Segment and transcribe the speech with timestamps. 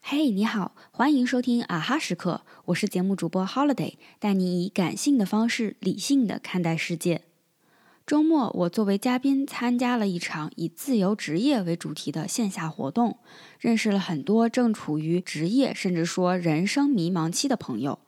[0.00, 7.22] 嘿，你好，欢迎收听啊哈时刻，我是节目主播 Holiday，带你以感性的方式理性的看待世界。
[8.06, 13.18] 周末，我作为嘉宾参加了一场以自由职业为主题的线下活动，
[13.58, 17.98] 认识了很多正处于职业甚至说人生迷茫期的朋友。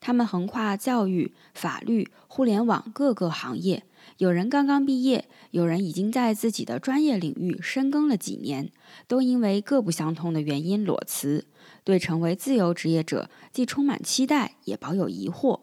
[0.00, 3.84] 他们横跨教育、法律、互联网各个行业，
[4.18, 8.70] 有人刚刚毕业，有人已经在自己的专业领域深耕了几年，
[9.08, 11.46] 都因为各不相同的原因裸辞，
[11.82, 15.60] 对成为自由职业者既充满期待，也保有疑惑。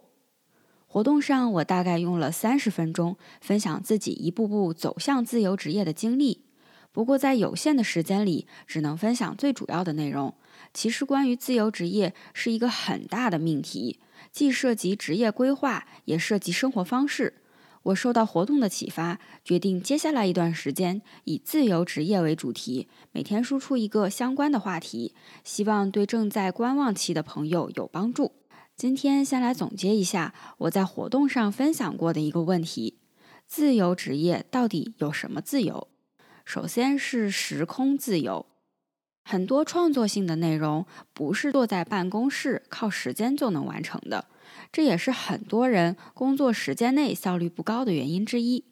[0.88, 6.44] 活动上，我大概用了三十分钟，分享自己一步步走向自由职业的经历。
[6.92, 10.36] 不过，在有限的时间里，只能分享最主要的内容。
[10.74, 14.02] 其实，关于自由职业是一个很大的命题。
[14.34, 17.41] 既涉及职业规划，也涉及生活方式。
[17.84, 28.34] 我受到活动的启发，决定接下来一段时间以自由职业为主题，每天输出一个相关的话题，希望对正在观望期的朋友有帮助。
[28.78, 32.98] 今天先来总结一下我在活动上分享过的一个问题：
[33.48, 35.88] 自由职业到底有什么自由？
[36.46, 38.46] 首先是时空自由。
[39.32, 44.26] 很多创作性的内容不是坐在办公室靠时间就能完成的，
[44.74, 48.66] 这也是很多人工作时间内效率不高的原因之一。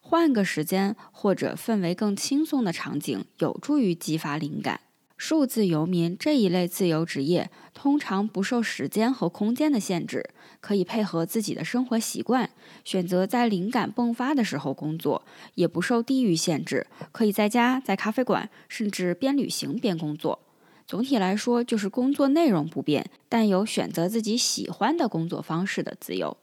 [0.00, 4.80] 换个时间或者氛围更轻松的场景，有助于激发灵感。
[5.18, 10.30] 数字游民这一类自由职业通常不受时间和空间的限制，
[10.62, 12.48] 可以配合自己的生活习惯，
[12.84, 15.22] 选择在灵感迸发的时候工作，
[15.54, 20.38] 也不受地域限制，可以在家、在咖啡馆，甚至边旅行边工作。
[20.86, 26.36] 总体来说，就是工作内容不变，但有选择自己喜欢的工作方式的自由。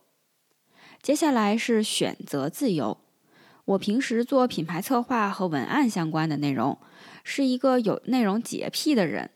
[1.02, 2.98] 接下来是选择自由。
[3.66, 6.78] 我平时做品牌策划和文案相关的内容。
[7.22, 9.30] 是一个有内容洁癖的人，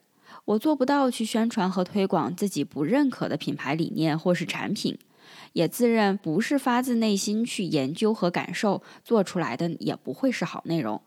[0.46, 4.98] 我做不到去宣传和推广自己不认可的品牌理念或是产品，
[5.54, 11.02] 也自认不是发自内心去研究和感受做出来的，也不会是好内容。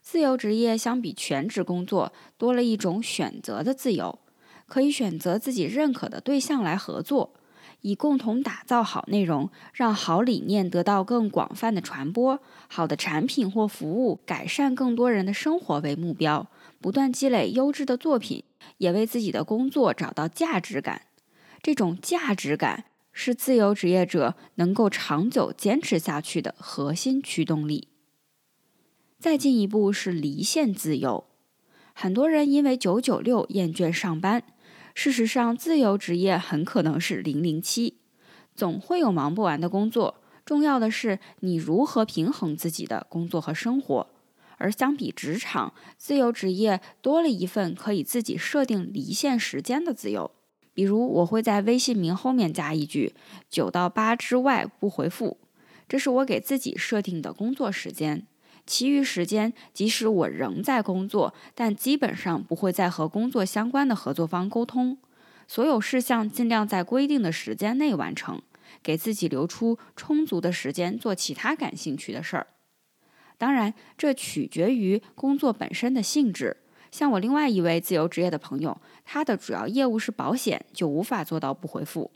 [0.00, 4.18] 自由职业相比全职工作多了一种选择的自由，
[4.66, 7.34] 可以选择自己认可的对象来合作。
[7.82, 16.48] 以共同打造好内容，让好理念得到更广泛的传播，好的产品或服务改善更多人的生活为目标，
[16.80, 18.42] 不断积累优质的作品，
[18.78, 21.02] 也为自己的工作找到价值感。
[21.62, 22.86] 这种价值感
[23.20, 27.88] 是自由职业者能够长久坚持下去的核心驱动力。
[29.18, 31.24] 再进一步是离线自由，
[31.92, 34.44] 很多人因为九九六厌倦上班。
[34.94, 37.96] 事实上，自由职业很可能是零零七，
[38.54, 40.22] 总会有忙不完的工作。
[40.44, 44.06] 重要的是你如何平衡自己的工作和生活。
[44.58, 50.30] 而相比职场，自由职业多了一份可以自己设定离线时间的自由。
[50.78, 53.12] 比如，我会在微信名后面加一句
[53.50, 55.36] “九到八之外不回复”，
[55.88, 58.24] 这是我给自己设定的工作时间。
[58.64, 64.98] 其余时间，即使我仍在工作，但基本上不会再和工作相关的合作方沟通。
[65.48, 68.40] 所有事项尽量在规定的时间内完成，
[68.80, 72.46] 给自己留出充足的时间做其他感兴趣的事儿。
[73.36, 76.58] 当然，这取决于工作本身的性质。
[76.90, 82.10] 像我另外一位自由职业的朋友，他的主要业务是保险，就无法做到不回复。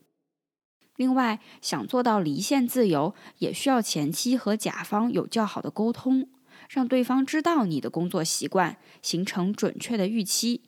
[0.96, 6.28] 另外，想做到离线自由，也需要前期和甲方有较好的沟通。
[6.68, 10.62] 让对方知道你的工作习惯，形成准确的预期。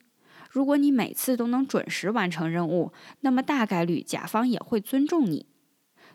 [0.50, 5.47] 如果你每次都能准时完成任务，那么大概率甲方也会尊重你。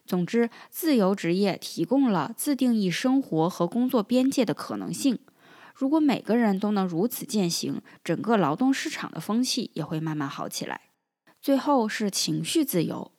[0.06, 5.20] 总之，自由职业提供了自定义生活和工作边界的可能性。
[5.80, 10.82] 如果每个人都能如此践行，整个劳动市场的风气也会慢慢好起来。
[11.42, 13.14] 最后是情绪自由。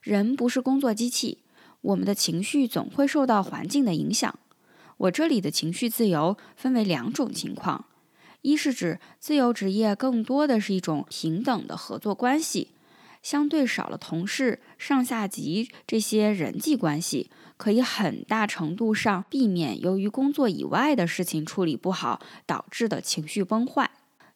[0.00, 1.38] 人不是工作机器，
[1.80, 4.38] 我们的情绪总会受到环境的影响。
[4.96, 7.86] 我这里的情绪自由分为两种情况：
[8.42, 12.68] 一是指自由职业更多的是一种平等的合作关系，
[13.24, 23.90] 相对少了同事、上下级这些人际关系，可以很大程度上避免由于工作以外的事情处理不好导致的情绪崩坏。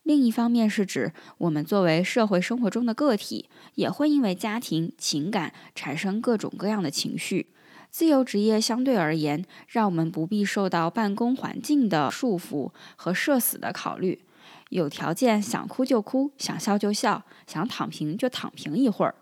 [0.04, 7.50] 另一方面是指我们作为社会生活中的个体，也会因为家庭情感产生各种各样的情绪。
[7.90, 14.22] 自由职业相对而言，让我们不必受到办公环境的束缚和社死的考虑，
[14.68, 19.14] 有条件想哭就哭，想笑就笑，想躺平就躺平一会儿，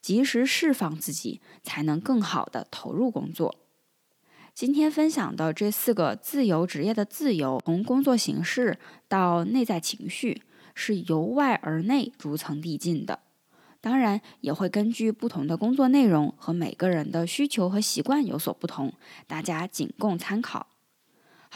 [0.00, 3.54] 及时释放自己，才能更好的投入工作。
[4.54, 10.42] 今天分享的这四个自由职业的自由，从工作形式到内在情绪，
[10.74, 13.20] 是由外而内逐层递进的。
[13.80, 18.92] 当然，也会根据不同的工作内容和每个人的需求和习惯有所不同，
[19.28, 20.66] 大家仅供参考。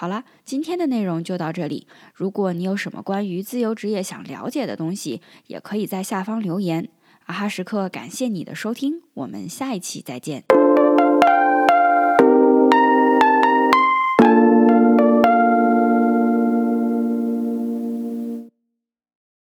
[0.02, 1.86] 好了，今天的内容就到这里。
[2.12, 6.88] 如果你有什么关于自由职业想了解的东西，也可以在下方留言。
[7.26, 10.42] 阿哈时刻感谢你的收听，我们下一期再见。